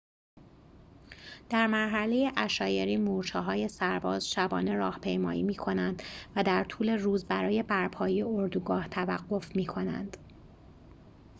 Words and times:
در 1.49 1.67
مرحله 1.67 2.31
عشایری 2.37 2.97
مورچه‌های 2.97 3.67
سرباز 3.67 4.29
شبانه 4.31 4.73
راهپیمایی 4.75 5.43
می‌کنند 5.43 6.03
و 6.35 6.43
در 6.43 6.63
طول 6.63 6.89
روز 6.89 7.25
برای 7.25 7.63
برپایی 7.63 8.21
اردوگاه 8.23 8.87
توقف 8.87 9.55
می‌کنند 9.55 10.17